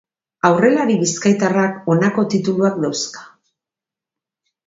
Aurrelari 0.47 0.95
bizkaitarrak 1.01 1.75
honako 1.93 2.25
tituluak 2.33 2.81
dauzka. 2.87 3.27